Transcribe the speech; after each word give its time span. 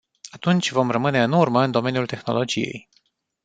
Atunci 0.31 0.71
vom 0.71 0.91
rămâne 0.91 1.23
în 1.23 1.31
urmă 1.31 1.61
în 1.63 1.71
domeniul 1.71 2.05
tehnologiei. 2.05 2.89